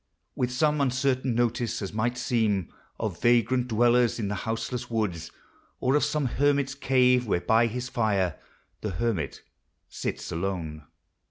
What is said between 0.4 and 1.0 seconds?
some